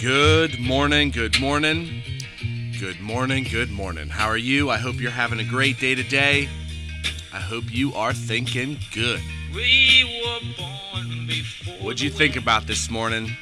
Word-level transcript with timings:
Good 0.00 0.58
morning, 0.58 1.10
good 1.10 1.38
morning, 1.38 2.02
good 2.80 3.00
morning, 3.02 3.44
good 3.44 3.70
morning. 3.70 4.08
How 4.08 4.28
are 4.28 4.36
you? 4.38 4.70
I 4.70 4.78
hope 4.78 4.98
you're 4.98 5.10
having 5.10 5.40
a 5.40 5.44
great 5.44 5.78
day 5.78 5.94
today. 5.94 6.48
I 7.34 7.38
hope 7.38 7.64
you 7.68 7.92
are 7.92 8.14
thinking 8.14 8.78
good. 8.94 9.20
We 9.54 10.22
were 10.24 10.54
born 10.56 11.26
before 11.26 11.74
What'd 11.84 12.00
you 12.00 12.08
think 12.08 12.36
about 12.36 12.66
this 12.66 12.88
morning? 12.88 13.36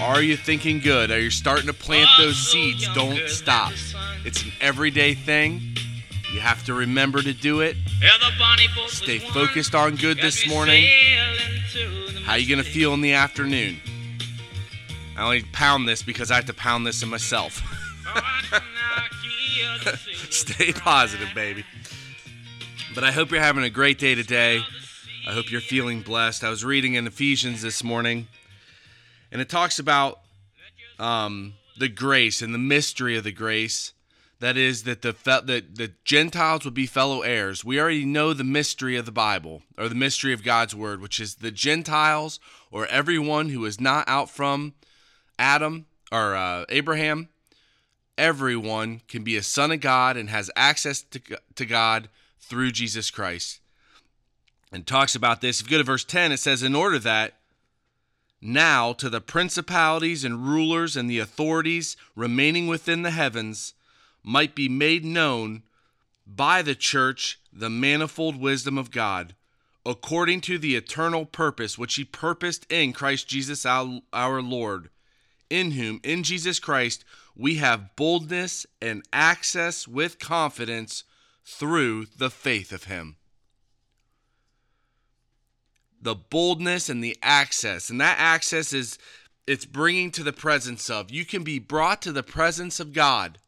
Are 0.00 0.20
you 0.20 0.36
thinking 0.36 0.80
good? 0.80 1.12
Are 1.12 1.20
you 1.20 1.30
starting 1.30 1.68
to 1.68 1.72
plant 1.72 2.10
those 2.18 2.36
seeds? 2.36 2.92
Don't 2.94 3.28
stop. 3.28 3.70
It's 4.24 4.42
an 4.42 4.50
everyday 4.60 5.14
thing. 5.14 5.60
You 6.34 6.40
have 6.40 6.64
to 6.64 6.74
remember 6.74 7.22
to 7.22 7.32
do 7.32 7.60
it. 7.60 7.76
Stay 8.88 9.20
focused 9.20 9.76
on 9.76 9.94
good 9.94 10.16
this 10.16 10.48
morning. 10.48 10.84
How 12.24 12.34
you 12.34 12.48
gonna 12.48 12.64
feel 12.64 12.92
in 12.92 13.02
the 13.02 13.12
afternoon? 13.12 13.76
I 15.22 15.24
only 15.24 15.42
pound 15.52 15.88
this 15.88 16.02
because 16.02 16.32
I 16.32 16.34
have 16.34 16.46
to 16.46 16.52
pound 16.52 16.84
this 16.84 17.00
in 17.04 17.08
myself. 17.08 17.62
Stay 20.30 20.72
positive, 20.72 21.28
baby. 21.32 21.64
But 22.92 23.04
I 23.04 23.12
hope 23.12 23.30
you're 23.30 23.40
having 23.40 23.62
a 23.62 23.70
great 23.70 24.00
day 24.00 24.16
today. 24.16 24.64
I 25.24 25.30
hope 25.30 25.48
you're 25.52 25.60
feeling 25.60 26.02
blessed. 26.02 26.42
I 26.42 26.50
was 26.50 26.64
reading 26.64 26.94
in 26.94 27.06
Ephesians 27.06 27.62
this 27.62 27.84
morning, 27.84 28.26
and 29.30 29.40
it 29.40 29.48
talks 29.48 29.78
about 29.78 30.18
um, 30.98 31.54
the 31.78 31.88
grace 31.88 32.42
and 32.42 32.52
the 32.52 32.58
mystery 32.58 33.16
of 33.16 33.22
the 33.22 33.30
grace. 33.30 33.92
That 34.40 34.56
is 34.56 34.82
that 34.82 35.02
the 35.02 35.14
that 35.22 35.46
the 35.46 35.92
Gentiles 36.04 36.64
would 36.64 36.74
be 36.74 36.86
fellow 36.86 37.20
heirs. 37.20 37.64
We 37.64 37.80
already 37.80 38.04
know 38.04 38.32
the 38.32 38.42
mystery 38.42 38.96
of 38.96 39.06
the 39.06 39.12
Bible 39.12 39.62
or 39.78 39.88
the 39.88 39.94
mystery 39.94 40.32
of 40.32 40.42
God's 40.42 40.74
word, 40.74 41.00
which 41.00 41.20
is 41.20 41.36
the 41.36 41.52
Gentiles 41.52 42.40
or 42.72 42.86
everyone 42.88 43.50
who 43.50 43.64
is 43.64 43.80
not 43.80 44.08
out 44.08 44.28
from 44.28 44.74
Adam 45.42 45.86
or 46.12 46.36
uh, 46.36 46.64
Abraham. 46.68 47.28
Everyone 48.16 49.00
can 49.08 49.24
be 49.24 49.36
a 49.36 49.42
son 49.42 49.72
of 49.72 49.80
God 49.80 50.16
and 50.16 50.30
has 50.30 50.50
access 50.54 51.02
to, 51.02 51.20
to 51.56 51.66
God 51.66 52.08
through 52.38 52.70
Jesus 52.70 53.10
Christ. 53.10 53.60
And 54.70 54.86
talks 54.86 55.14
about 55.14 55.40
this. 55.40 55.60
If 55.60 55.66
you 55.66 55.72
go 55.72 55.78
to 55.78 55.84
verse 55.84 56.04
10, 56.04 56.32
it 56.32 56.38
says, 56.38 56.62
In 56.62 56.76
order 56.76 56.98
that 57.00 57.34
now 58.40 58.92
to 58.94 59.10
the 59.10 59.20
principalities 59.20 60.24
and 60.24 60.46
rulers 60.46 60.96
and 60.96 61.10
the 61.10 61.18
authorities 61.18 61.96
remaining 62.14 62.68
within 62.68 63.02
the 63.02 63.10
heavens 63.10 63.74
might 64.22 64.54
be 64.54 64.68
made 64.68 65.04
known 65.04 65.62
by 66.26 66.62
the 66.62 66.74
church 66.74 67.40
the 67.52 67.68
manifold 67.68 68.40
wisdom 68.40 68.78
of 68.78 68.90
God, 68.90 69.34
according 69.84 70.40
to 70.42 70.58
the 70.58 70.76
eternal 70.76 71.26
purpose 71.26 71.76
which 71.76 71.96
he 71.96 72.04
purposed 72.04 72.70
in 72.70 72.92
Christ 72.92 73.28
Jesus 73.28 73.66
our, 73.66 74.00
our 74.12 74.40
Lord, 74.40 74.88
in 75.52 75.72
whom, 75.72 76.00
in 76.02 76.22
Jesus 76.22 76.58
Christ, 76.58 77.04
we 77.36 77.56
have 77.56 77.94
boldness 77.94 78.66
and 78.80 79.02
access 79.12 79.86
with 79.86 80.18
confidence 80.18 81.04
through 81.44 82.06
the 82.16 82.30
faith 82.30 82.72
of 82.72 82.84
him. 82.84 83.16
The 86.00 86.14
boldness 86.14 86.88
and 86.88 87.04
the 87.04 87.18
access, 87.22 87.90
and 87.90 88.00
that 88.00 88.16
access 88.18 88.72
is 88.72 88.98
it's 89.46 89.66
bringing 89.66 90.10
to 90.12 90.22
the 90.22 90.32
presence 90.32 90.88
of. 90.88 91.10
You 91.10 91.26
can 91.26 91.44
be 91.44 91.58
brought 91.58 92.00
to 92.02 92.12
the 92.12 92.22
presence 92.22 92.80
of 92.80 92.94
God. 92.94 93.38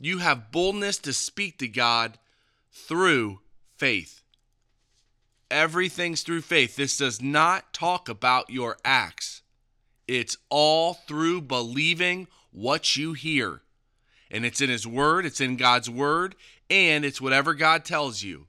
You 0.00 0.18
have 0.18 0.50
boldness 0.50 0.98
to 0.98 1.12
speak 1.12 1.58
to 1.58 1.68
God 1.68 2.18
through 2.72 3.38
faith. 3.76 4.22
Everything's 5.48 6.22
through 6.22 6.42
faith. 6.42 6.74
This 6.74 6.96
does 6.96 7.22
not 7.22 7.72
talk 7.72 8.08
about 8.08 8.50
your 8.50 8.78
acts. 8.84 9.42
It's 10.10 10.36
all 10.48 10.94
through 10.94 11.42
believing 11.42 12.26
what 12.50 12.96
you 12.96 13.12
hear. 13.12 13.62
And 14.28 14.44
it's 14.44 14.60
in 14.60 14.68
His 14.68 14.84
Word, 14.84 15.24
it's 15.24 15.40
in 15.40 15.56
God's 15.56 15.88
Word, 15.88 16.34
and 16.68 17.04
it's 17.04 17.20
whatever 17.20 17.54
God 17.54 17.84
tells 17.84 18.20
you. 18.20 18.48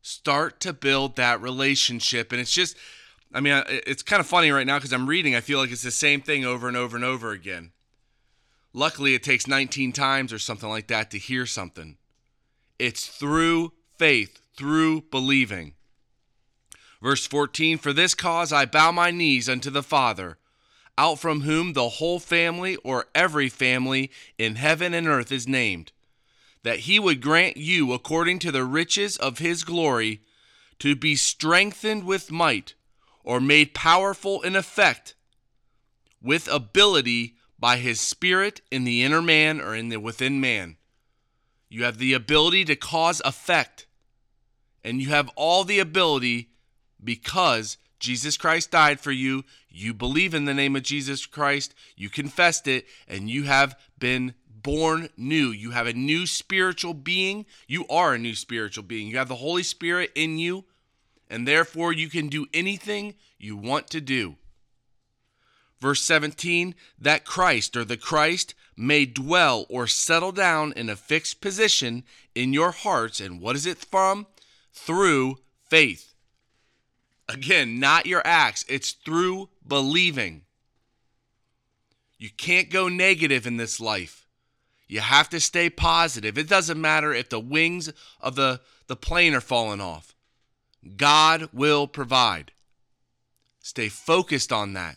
Start 0.00 0.60
to 0.60 0.72
build 0.72 1.16
that 1.16 1.42
relationship. 1.42 2.32
And 2.32 2.40
it's 2.40 2.52
just, 2.52 2.74
I 3.34 3.40
mean, 3.40 3.62
it's 3.68 4.02
kind 4.02 4.18
of 4.18 4.26
funny 4.26 4.50
right 4.50 4.66
now 4.66 4.78
because 4.78 4.94
I'm 4.94 5.06
reading, 5.06 5.34
I 5.36 5.42
feel 5.42 5.58
like 5.58 5.70
it's 5.70 5.82
the 5.82 5.90
same 5.90 6.22
thing 6.22 6.46
over 6.46 6.68
and 6.68 6.76
over 6.76 6.96
and 6.96 7.04
over 7.04 7.32
again. 7.32 7.72
Luckily, 8.72 9.14
it 9.14 9.22
takes 9.22 9.46
19 9.46 9.92
times 9.92 10.32
or 10.32 10.38
something 10.38 10.70
like 10.70 10.86
that 10.86 11.10
to 11.10 11.18
hear 11.18 11.44
something. 11.44 11.98
It's 12.78 13.06
through 13.06 13.74
faith, 13.98 14.40
through 14.56 15.02
believing. 15.10 15.74
Verse 17.04 17.26
14 17.26 17.76
For 17.76 17.92
this 17.92 18.14
cause 18.14 18.50
I 18.50 18.64
bow 18.64 18.90
my 18.90 19.10
knees 19.10 19.46
unto 19.46 19.68
the 19.68 19.82
Father, 19.82 20.38
out 20.96 21.18
from 21.18 21.42
whom 21.42 21.74
the 21.74 21.90
whole 21.90 22.18
family 22.18 22.76
or 22.76 23.08
every 23.14 23.50
family 23.50 24.10
in 24.38 24.56
heaven 24.56 24.94
and 24.94 25.06
earth 25.06 25.30
is 25.30 25.46
named, 25.46 25.92
that 26.62 26.80
he 26.80 26.98
would 26.98 27.20
grant 27.20 27.58
you, 27.58 27.92
according 27.92 28.38
to 28.38 28.50
the 28.50 28.64
riches 28.64 29.18
of 29.18 29.36
his 29.36 29.64
glory, 29.64 30.22
to 30.78 30.96
be 30.96 31.14
strengthened 31.14 32.04
with 32.04 32.32
might, 32.32 32.72
or 33.22 33.38
made 33.38 33.74
powerful 33.74 34.40
in 34.40 34.56
effect, 34.56 35.14
with 36.22 36.48
ability 36.48 37.34
by 37.58 37.76
his 37.76 38.00
spirit 38.00 38.62
in 38.70 38.84
the 38.84 39.02
inner 39.02 39.20
man 39.20 39.60
or 39.60 39.76
in 39.76 39.90
the 39.90 40.00
within 40.00 40.40
man. 40.40 40.78
You 41.68 41.84
have 41.84 41.98
the 41.98 42.14
ability 42.14 42.64
to 42.64 42.76
cause 42.76 43.20
effect, 43.26 43.86
and 44.82 45.02
you 45.02 45.10
have 45.10 45.28
all 45.36 45.64
the 45.64 45.80
ability 45.80 46.48
because 47.04 47.76
Jesus 47.98 48.36
Christ 48.36 48.70
died 48.70 49.00
for 49.00 49.12
you. 49.12 49.44
You 49.68 49.94
believe 49.94 50.34
in 50.34 50.44
the 50.44 50.54
name 50.54 50.76
of 50.76 50.82
Jesus 50.82 51.26
Christ, 51.26 51.74
you 51.96 52.08
confessed 52.08 52.66
it, 52.66 52.86
and 53.08 53.30
you 53.30 53.44
have 53.44 53.78
been 53.98 54.34
born 54.48 55.08
new. 55.16 55.50
You 55.50 55.70
have 55.70 55.86
a 55.86 55.92
new 55.92 56.26
spiritual 56.26 56.94
being. 56.94 57.46
You 57.66 57.86
are 57.88 58.14
a 58.14 58.18
new 58.18 58.34
spiritual 58.34 58.84
being. 58.84 59.08
You 59.08 59.18
have 59.18 59.28
the 59.28 59.36
Holy 59.36 59.62
Spirit 59.62 60.10
in 60.14 60.38
you, 60.38 60.64
and 61.30 61.46
therefore 61.46 61.92
you 61.92 62.08
can 62.08 62.28
do 62.28 62.46
anything 62.52 63.14
you 63.38 63.56
want 63.56 63.88
to 63.88 64.00
do. 64.00 64.36
Verse 65.80 66.00
17, 66.00 66.74
that 66.98 67.24
Christ 67.24 67.76
or 67.76 67.84
the 67.84 67.96
Christ 67.96 68.54
may 68.76 69.04
dwell 69.04 69.66
or 69.68 69.86
settle 69.86 70.32
down 70.32 70.72
in 70.76 70.88
a 70.88 70.96
fixed 70.96 71.40
position 71.40 72.04
in 72.34 72.52
your 72.52 72.70
hearts. 72.70 73.20
And 73.20 73.40
what 73.40 73.56
is 73.56 73.66
it 73.66 73.78
from? 73.78 74.26
Through 74.72 75.36
faith. 75.68 76.13
Again, 77.34 77.80
not 77.80 78.06
your 78.06 78.22
acts, 78.24 78.64
it's 78.68 78.92
through 78.92 79.48
believing. 79.66 80.42
You 82.16 82.30
can't 82.30 82.70
go 82.70 82.88
negative 82.88 83.46
in 83.46 83.56
this 83.56 83.80
life. 83.80 84.26
You 84.86 85.00
have 85.00 85.28
to 85.30 85.40
stay 85.40 85.68
positive. 85.68 86.38
It 86.38 86.48
doesn't 86.48 86.80
matter 86.80 87.12
if 87.12 87.28
the 87.28 87.40
wings 87.40 87.90
of 88.20 88.36
the, 88.36 88.60
the 88.86 88.94
plane 88.94 89.34
are 89.34 89.40
falling 89.40 89.80
off. 89.80 90.14
God 90.96 91.48
will 91.52 91.88
provide. 91.88 92.52
Stay 93.60 93.88
focused 93.88 94.52
on 94.52 94.74
that. 94.74 94.96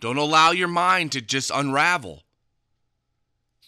Don't 0.00 0.16
allow 0.16 0.52
your 0.52 0.68
mind 0.68 1.12
to 1.12 1.20
just 1.20 1.50
unravel. 1.52 2.22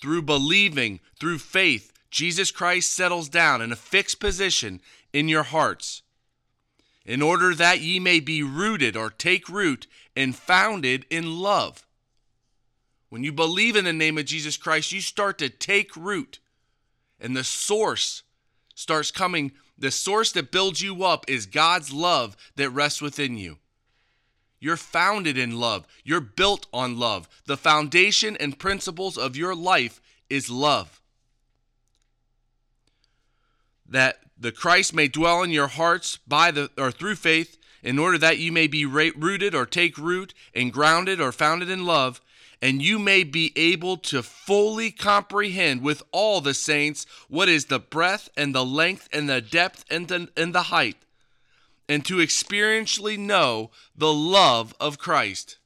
Through 0.01 0.23
believing, 0.23 1.01
through 1.21 1.39
faith, 1.39 1.93
Jesus 2.11 2.51
Christ 2.51 2.93
settles 2.93 3.29
down 3.29 3.61
in 3.61 3.73
a 3.73 3.77
fixed 3.77 4.21
position 4.21 4.81
in 5.13 5.29
your 5.29 5.43
hearts, 5.43 6.03
in 7.09 7.23
order 7.23 7.55
that 7.55 7.81
ye 7.81 7.99
may 7.99 8.21
be 8.21 8.43
rooted 8.43 8.95
or 8.95 9.09
take 9.09 9.49
root 9.49 9.87
and 10.15 10.37
founded 10.37 11.07
in 11.09 11.39
love. 11.39 11.87
When 13.09 13.25
you 13.25 13.33
believe 13.33 13.77
in 13.77 13.87
the 13.87 13.95
name 13.95 14.19
of 14.19 14.27
Jesus 14.27 14.59
Christ, 14.59 14.93
you 14.93 15.01
start 15.01 15.39
to 15.39 15.49
take 15.49 15.97
root, 15.97 16.39
and 17.19 17.35
the 17.35 17.45
source 17.45 18.25
starts 18.75 19.11
coming. 19.11 19.53
The 19.79 19.91
source 19.91 20.33
that 20.33 20.53
builds 20.53 20.83
you 20.83 21.03
up 21.03 21.25
is 21.31 21.47
God's 21.47 21.91
love 21.95 22.37
that 22.57 22.69
rests 22.69 23.01
within 23.01 23.39
you. 23.39 23.57
You're 24.61 24.77
founded 24.77 25.39
in 25.39 25.59
love. 25.59 25.87
You're 26.05 26.21
built 26.21 26.67
on 26.75 26.99
love. 26.99 27.27
The 27.47 27.57
foundation 27.57 28.37
and 28.37 28.59
principles 28.59 29.17
of 29.17 29.35
your 29.35 29.55
life 29.55 30.03
is 30.29 30.51
love. 30.51 31.01
That 33.89 34.21
the 34.39 34.53
Christ 34.53 34.95
may 34.95 35.09
dwell 35.09 35.43
in 35.43 35.51
your 35.51 35.69
hearts 35.69 36.19
by 36.27 36.51
the 36.51 36.71
or 36.77 36.91
through 36.91 37.17
faith, 37.17 37.59
in 37.83 37.99
order 37.99 38.19
that 38.19 38.39
you 38.39 38.53
may 38.53 38.67
be 38.67 38.85
rooted 38.85 39.55
or 39.55 39.67
take 39.67 39.97
root 39.99 40.35
and 40.55 40.73
grounded 40.73 41.21
or 41.21 41.33
founded 41.33 41.71
in 41.71 41.85
love, 41.85 42.21
and 42.61 42.83
you 42.83 42.99
may 42.99 43.23
be 43.23 43.53
able 43.57 43.97
to 43.97 44.23
fully 44.23 44.91
comprehend 44.91 45.83
with 45.83 46.03
all 46.11 46.41
the 46.41 46.55
saints 46.55 47.07
what 47.29 47.49
is 47.49 47.67
the 47.67 47.79
breadth 47.79 48.29
and 48.37 48.55
the 48.55 48.65
length 48.65 49.09
and 49.13 49.29
the 49.29 49.41
depth 49.41 49.85
and 49.91 50.09
the, 50.09 50.29
and 50.37 50.55
the 50.55 50.65
height 50.65 50.97
and 51.89 52.05
to 52.05 52.17
experientially 52.17 53.19
know 53.19 53.71
the 53.97 54.13
love 54.13 54.75
of 54.79 54.99
Christ. 54.99 55.57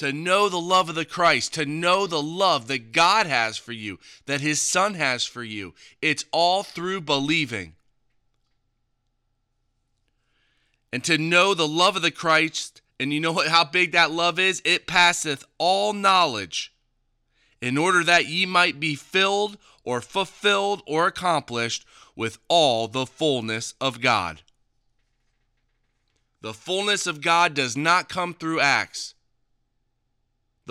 To 0.00 0.12
know 0.12 0.48
the 0.48 0.58
love 0.58 0.88
of 0.88 0.94
the 0.94 1.04
Christ, 1.04 1.54
to 1.54 1.66
know 1.66 2.06
the 2.06 2.22
love 2.22 2.68
that 2.68 2.92
God 2.92 3.26
has 3.26 3.56
for 3.56 3.72
you, 3.72 3.98
that 4.26 4.40
His 4.40 4.60
Son 4.60 4.94
has 4.94 5.24
for 5.24 5.44
you. 5.44 5.74
It's 6.02 6.24
all 6.32 6.62
through 6.62 7.02
believing. 7.02 7.74
And 10.92 11.04
to 11.04 11.18
know 11.18 11.54
the 11.54 11.68
love 11.68 11.96
of 11.96 12.02
the 12.02 12.10
Christ 12.10 12.80
And 13.00 13.14
you 13.14 13.20
know 13.20 13.32
what, 13.32 13.48
how 13.48 13.64
big 13.64 13.92
that 13.92 14.10
love 14.10 14.38
is? 14.38 14.60
It 14.62 14.86
passeth 14.86 15.42
all 15.56 15.94
knowledge, 15.94 16.70
in 17.62 17.78
order 17.78 18.04
that 18.04 18.26
ye 18.26 18.44
might 18.44 18.78
be 18.78 18.94
filled 18.94 19.56
or 19.84 20.02
fulfilled 20.02 20.82
or 20.86 21.06
accomplished 21.06 21.86
with 22.14 22.36
all 22.48 22.88
the 22.88 23.06
fullness 23.06 23.72
of 23.80 24.02
God. 24.02 24.42
The 26.42 26.52
fullness 26.52 27.06
of 27.06 27.22
God 27.22 27.54
does 27.54 27.74
not 27.74 28.10
come 28.10 28.34
through 28.34 28.60
acts. 28.60 29.14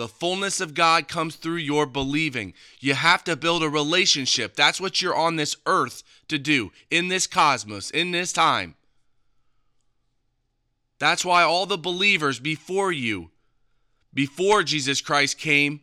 The 0.00 0.08
fullness 0.08 0.62
of 0.62 0.72
God 0.72 1.08
comes 1.08 1.36
through 1.36 1.56
your 1.56 1.84
believing. 1.84 2.54
You 2.78 2.94
have 2.94 3.22
to 3.24 3.36
build 3.36 3.62
a 3.62 3.68
relationship. 3.68 4.56
That's 4.56 4.80
what 4.80 5.02
you're 5.02 5.14
on 5.14 5.36
this 5.36 5.56
earth 5.66 6.02
to 6.28 6.38
do, 6.38 6.72
in 6.90 7.08
this 7.08 7.26
cosmos, 7.26 7.90
in 7.90 8.10
this 8.10 8.32
time. 8.32 8.76
That's 11.00 11.22
why 11.22 11.42
all 11.42 11.66
the 11.66 11.76
believers 11.76 12.40
before 12.40 12.90
you, 12.90 13.30
before 14.14 14.62
Jesus 14.62 15.02
Christ 15.02 15.36
came, 15.36 15.82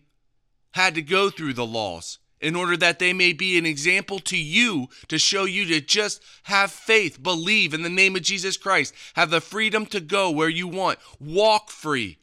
had 0.71 0.95
to 0.95 1.03
go 1.03 1.29
through 1.29 1.53
the 1.53 1.63
laws 1.63 2.17
in 2.41 2.55
order 2.55 2.75
that 2.75 2.97
they 2.97 3.13
may 3.13 3.33
be 3.33 3.59
an 3.59 3.67
example 3.67 4.17
to 4.21 4.37
you 4.37 4.89
to 5.09 5.19
show 5.19 5.45
you 5.45 5.63
to 5.65 5.79
just 5.79 6.23
have 6.45 6.71
faith, 6.71 7.21
believe 7.21 7.71
in 7.71 7.83
the 7.83 7.87
name 7.87 8.15
of 8.15 8.23
Jesus 8.23 8.57
Christ, 8.57 8.95
have 9.13 9.29
the 9.29 9.41
freedom 9.41 9.85
to 9.85 9.99
go 9.99 10.31
where 10.31 10.49
you 10.49 10.67
want, 10.67 10.97
walk 11.19 11.69
free. 11.69 12.17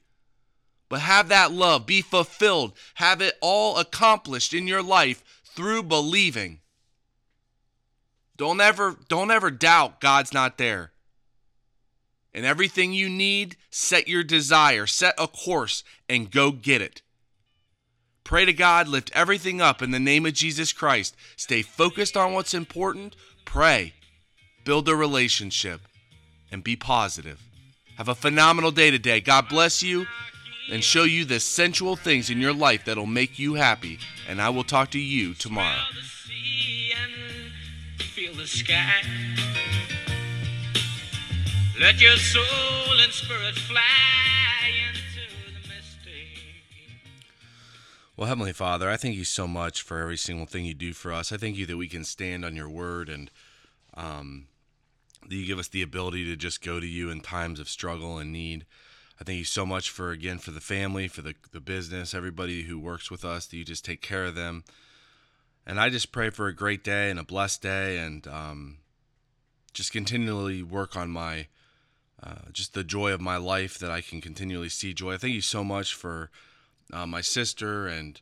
But 0.94 1.00
have 1.00 1.26
that 1.30 1.50
love, 1.50 1.86
be 1.86 2.02
fulfilled, 2.02 2.72
have 2.94 3.20
it 3.20 3.36
all 3.40 3.78
accomplished 3.78 4.54
in 4.54 4.68
your 4.68 4.80
life 4.80 5.24
through 5.44 5.82
believing. 5.82 6.60
Don't 8.36 8.60
ever 8.60 8.96
don't 9.08 9.32
ever 9.32 9.50
doubt 9.50 10.00
God's 10.00 10.32
not 10.32 10.56
there. 10.56 10.92
And 12.32 12.46
everything 12.46 12.92
you 12.92 13.08
need, 13.08 13.56
set 13.70 14.06
your 14.06 14.22
desire, 14.22 14.86
set 14.86 15.16
a 15.18 15.26
course, 15.26 15.82
and 16.08 16.30
go 16.30 16.52
get 16.52 16.80
it. 16.80 17.02
Pray 18.22 18.44
to 18.44 18.52
God, 18.52 18.86
lift 18.86 19.10
everything 19.14 19.60
up 19.60 19.82
in 19.82 19.90
the 19.90 19.98
name 19.98 20.24
of 20.24 20.34
Jesus 20.34 20.72
Christ. 20.72 21.16
Stay 21.34 21.62
focused 21.62 22.16
on 22.16 22.34
what's 22.34 22.54
important, 22.54 23.16
pray, 23.44 23.94
build 24.64 24.88
a 24.88 24.94
relationship, 24.94 25.80
and 26.52 26.62
be 26.62 26.76
positive. 26.76 27.42
Have 27.96 28.06
a 28.06 28.14
phenomenal 28.14 28.70
day 28.70 28.92
today. 28.92 29.20
God 29.20 29.48
bless 29.48 29.82
you 29.82 30.06
and 30.70 30.82
show 30.82 31.04
you 31.04 31.24
the 31.24 31.40
sensual 31.40 31.96
things 31.96 32.30
in 32.30 32.40
your 32.40 32.52
life 32.52 32.84
that'll 32.84 33.06
make 33.06 33.38
you 33.38 33.54
happy. 33.54 33.98
And 34.28 34.40
I 34.40 34.48
will 34.50 34.64
talk 34.64 34.90
to 34.92 34.98
you 34.98 35.34
tomorrow. 35.34 35.76
Smell 35.76 36.02
the 36.02 36.08
sea 36.08 36.92
and 37.02 38.02
feel 38.02 38.34
the 38.34 38.46
sky. 38.46 39.02
Let 41.80 42.00
your 42.00 42.16
soul 42.16 43.00
and 43.02 43.12
spirit 43.12 43.56
fly 43.56 43.82
into 44.88 45.52
the 45.52 45.68
mystic. 45.68 46.38
Well, 48.16 48.28
Heavenly 48.28 48.52
Father, 48.52 48.88
I 48.88 48.96
thank 48.96 49.16
you 49.16 49.24
so 49.24 49.48
much 49.48 49.82
for 49.82 49.98
every 49.98 50.16
single 50.16 50.46
thing 50.46 50.64
you 50.64 50.74
do 50.74 50.92
for 50.92 51.12
us. 51.12 51.32
I 51.32 51.36
thank 51.36 51.56
you 51.56 51.66
that 51.66 51.76
we 51.76 51.88
can 51.88 52.04
stand 52.04 52.44
on 52.44 52.54
your 52.54 52.68
word 52.68 53.08
and 53.08 53.30
um, 53.94 54.46
that 55.28 55.34
you 55.34 55.46
give 55.46 55.58
us 55.58 55.68
the 55.68 55.82
ability 55.82 56.24
to 56.26 56.36
just 56.36 56.62
go 56.62 56.80
to 56.80 56.86
you 56.86 57.10
in 57.10 57.20
times 57.20 57.58
of 57.58 57.68
struggle 57.68 58.18
and 58.18 58.32
need. 58.32 58.66
I 59.20 59.24
thank 59.24 59.38
you 59.38 59.44
so 59.44 59.64
much 59.64 59.90
for, 59.90 60.10
again, 60.10 60.38
for 60.38 60.50
the 60.50 60.60
family, 60.60 61.06
for 61.08 61.22
the, 61.22 61.34
the 61.52 61.60
business, 61.60 62.14
everybody 62.14 62.64
who 62.64 62.78
works 62.78 63.10
with 63.10 63.24
us, 63.24 63.46
that 63.46 63.56
you 63.56 63.64
just 63.64 63.84
take 63.84 64.02
care 64.02 64.24
of 64.24 64.34
them. 64.34 64.64
And 65.66 65.80
I 65.80 65.88
just 65.88 66.12
pray 66.12 66.30
for 66.30 66.48
a 66.48 66.54
great 66.54 66.82
day 66.82 67.10
and 67.10 67.18
a 67.18 67.24
blessed 67.24 67.62
day 67.62 67.98
and 67.98 68.26
um, 68.26 68.78
just 69.72 69.92
continually 69.92 70.62
work 70.62 70.96
on 70.96 71.10
my, 71.10 71.46
uh, 72.22 72.50
just 72.52 72.74
the 72.74 72.84
joy 72.84 73.12
of 73.12 73.20
my 73.20 73.36
life 73.36 73.78
that 73.78 73.90
I 73.90 74.00
can 74.00 74.20
continually 74.20 74.68
see 74.68 74.92
joy. 74.92 75.14
I 75.14 75.18
thank 75.18 75.34
you 75.34 75.40
so 75.40 75.62
much 75.62 75.94
for 75.94 76.30
uh, 76.92 77.06
my 77.06 77.20
sister 77.20 77.86
and 77.86 78.20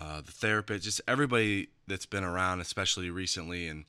uh, 0.00 0.20
the 0.20 0.32
therapist, 0.32 0.84
just 0.84 1.00
everybody 1.08 1.68
that's 1.88 2.06
been 2.06 2.24
around, 2.24 2.60
especially 2.60 3.10
recently. 3.10 3.66
And 3.66 3.84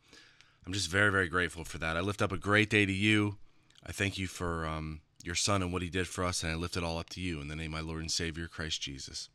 I'm 0.66 0.74
just 0.74 0.90
very, 0.90 1.12
very 1.12 1.30
grateful 1.30 1.64
for 1.64 1.78
that. 1.78 1.96
I 1.96 2.02
lift 2.02 2.22
up 2.22 2.32
a 2.32 2.38
great 2.38 2.70
day 2.70 2.86
to 2.86 2.92
you. 2.92 3.38
I 3.86 3.92
thank 3.92 4.18
you 4.18 4.28
for 4.28 4.66
um, 4.66 5.02
your 5.24 5.36
son 5.36 5.62
and 5.62 5.74
what 5.74 5.82
he 5.82 5.90
did 5.90 6.08
for 6.08 6.24
us, 6.24 6.44
and 6.44 6.52
I 6.52 6.56
lift 6.56 6.78
it 6.78 6.84
all 6.84 6.98
up 6.98 7.10
to 7.12 7.22
you 7.22 7.42
in 7.42 7.48
the 7.48 7.56
name 7.56 7.74
of 7.74 7.82
my 7.82 7.88
Lord 7.88 8.02
and 8.02 8.12
Savior, 8.12 8.48
Christ 8.48 8.82
Jesus. 8.82 9.30